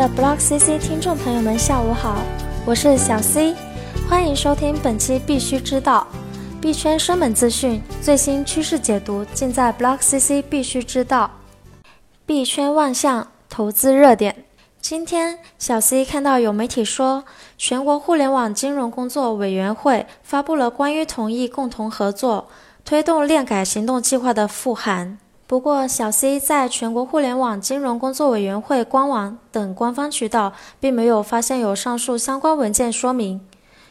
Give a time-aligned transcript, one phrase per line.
[0.00, 2.22] 的 Block CC 听众朋友们，下午好，
[2.64, 3.54] 我是小 C，
[4.08, 6.06] 欢迎收听本期必须知道
[6.58, 11.30] 币圈生猛资讯、最新趋势解读，尽在 Block CC 必须知道。
[12.24, 14.44] 币圈万象投资热点，
[14.80, 17.24] 今天小 C 看到有媒体说，
[17.58, 22.48] 全国互联网金融工作委员会发布了关于同意共同合作
[22.86, 25.18] 推动链改行动计划的复函。
[25.50, 33.40] 不过，小 C 在全国互联网金融工作委员会官网等官方渠道，并没有发现有上述相关文件说明。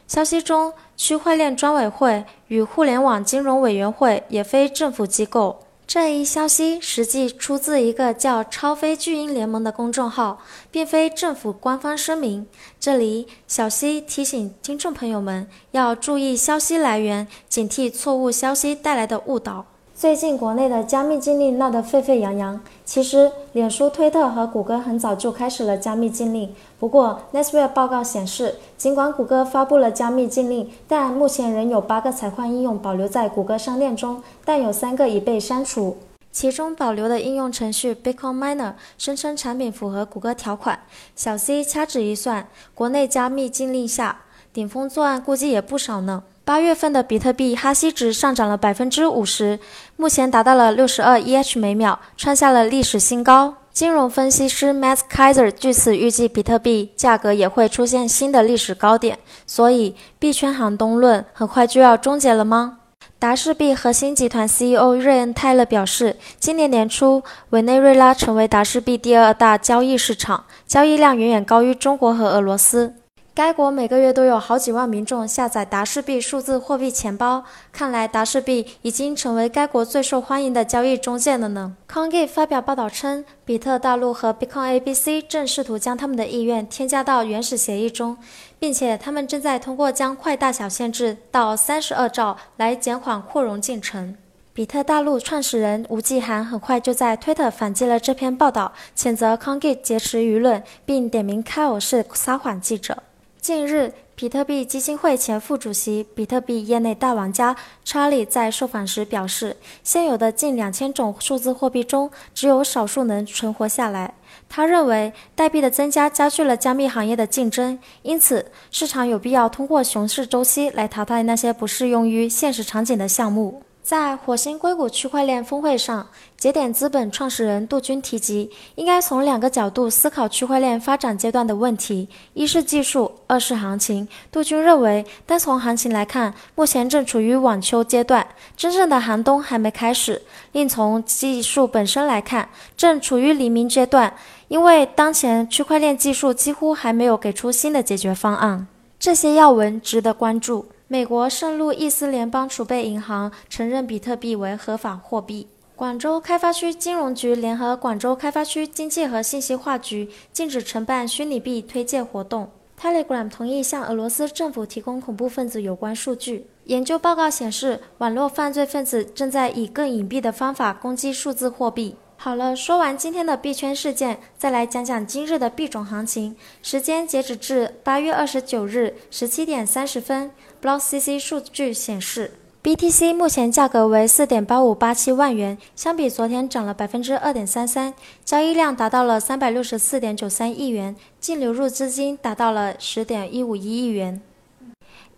[0.07, 5.59] 消息中，区块链专委会与互联网金融委员会也非政府机构。
[5.85, 10.39] 这一消息实际出自一个叫“超飞巨婴联盟”的公众号，
[10.71, 12.47] 并非政府官方声明。
[12.79, 19.65] 这里，小 C 提醒听众朋友们要注意消息来源，警惕错误消息带来的误导。
[19.99, 22.57] 最近国内的加密禁令闹得沸沸扬扬。
[22.85, 26.55] 其实，脸书、推特和谷歌很早就开始了加密禁令。
[26.79, 35.97] 不过 n e s w e r 报告显示，尽管谷歌发布了加密禁令，但目前仍有八个采矿应用保留在谷歌商店中，但有三个已被删除。
[36.31, 40.79] 其中保留的应用程序 Bitcoin Miner 声称产品符合谷歌条款。
[41.13, 44.21] 小 C 掐指一算，国内加密禁令下，
[44.53, 46.23] 顶峰作案估计也不少呢。
[46.49, 49.59] 八月份的比特币哈希值上涨了百分之五十，
[49.97, 53.53] 目前达到了六十二 EH 每秒，创下了历史新高。
[53.71, 59.19] 金融分析师 Matt Kaiser 据此预计，比特币价格也会出现新的历史高点。
[59.45, 62.79] 所以，币圈寒冬论很快就要终结了吗？
[63.19, 67.21] 达世币核心集团 CEO 瑞恩泰勒表示，今年年初，
[67.51, 72.95] 委内瑞拉成为达世币第二大交易市场，交易量远远高于中国和俄罗斯。
[73.39, 81.77] 该国每个月都有好几万民众下载达世币数字货币钱包，看来达世币已经成为该国最受欢迎的交易中介了呢。
[81.89, 88.17] Congate 发表报道称，比特大陆和 Bitcoin ABC 正试图将他们的意愿添加到原始协议中，
[88.59, 94.17] 并且他们正在通过将块大小限制到三十二兆来减缓扩容进程。
[94.51, 103.01] 比特大陆创始人吴继涵很快就在推特反击了这篇报道，谴责 CoinGate 劫持舆论，并点名凯尔是撒谎记者。
[103.49, 114.13] 近日，比特币基金会前副主席、比特币业内大玩家查理在受访时表示，现有的近两千种数字货币中，只有少数能存活下来。
[114.47, 123.63] 他认为，代币的增加加剧了加密行业的竞争，因此市场有必要通过熊市周期来淘汰那些不适用于现实场景的项目。
[123.81, 126.07] 在火星硅谷区块链峰会上，
[126.37, 134.07] 节点资本创始人杜军提及，应该从两个角度思考区块链发展阶段的问题：一是技术，二是行情。
[134.31, 144.13] 杜军认为，单从行情来看，目前正处于晚秋阶段，真正的寒冬还没开始；另从技术本身来看，正处于黎明阶段，
[144.49, 148.67] 因为当前区块链技术几乎还没有给出新的解决方案。
[148.99, 150.67] 这些要闻值得关注。
[150.91, 155.47] 美国圣路易斯联邦储备银行承认比特币为合法货币。
[155.75, 162.49] 广州开发区金融局联合广州开发区经济和信息化局禁止承办虚拟币推介活动。
[162.81, 166.47] Telegram 同意向俄罗斯政府提供恐怖分子有关数据。
[166.63, 171.95] 研究报告显示，网络犯罪分子正在以更隐蔽的方法攻击数字货币。
[172.21, 176.35] 好了，说完今天的币圈事件，再来讲讲今日的币种行情。
[176.61, 180.29] 时间截止至八月二十九日十七点三十分
[180.61, 187.93] ，BlockCC 数据显示，BTC 目前价格为四点八五八七万元，相比昨天涨了百分之二点三三，
[188.25, 194.21] 交易量达到了三百六十四点九三亿元，净流入资金达到了十点一五一亿元。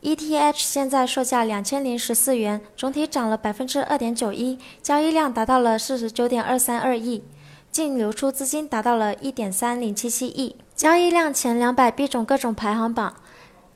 [0.04, 7.24] ETH 现在售价两千零十四元，总体涨了百分之二点九一，交易量达到了四十九点二三二亿，
[7.72, 10.56] 净流出资金达到了一点三零七七亿。
[10.76, 13.16] 交易量前两百币种各种排行榜，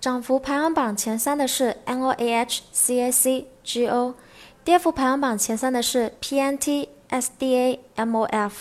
[0.01, 4.15] 涨幅排行榜前三的是 NOAH、CAC、GO，
[4.63, 8.51] 跌幅排行榜前三的是 PNT、SDA、MOF。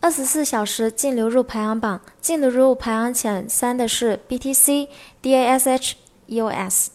[0.00, 4.88] 二十四小时净流入排行榜，净流入排行前三的是 BTC、
[5.22, 5.92] DASH、
[6.26, 6.86] EOS。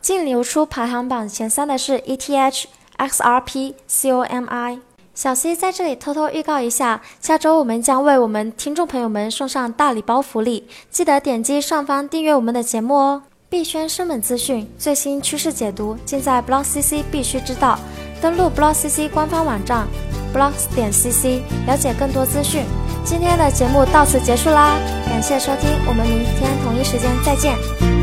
[0.00, 2.64] 净流出排行榜前三的是 ETH、
[2.96, 4.80] XRP、COMI。
[5.14, 13.22] 小 C 在这里偷偷预告一下，下周我们将为我们听众朋友们送上大礼包福利，记得点击上方订阅我们的节目哦。
[13.48, 17.78] 币圈生猛资讯、最新趋势解读，尽在 Block CC 必须知道。
[18.20, 19.88] 登录 Block CC 官方网站
[20.32, 22.62] blocks 点 CC，了解更多资讯。
[23.04, 27.97] 今天的节目到此结束啦，感谢收听，我们明天同一时间再见。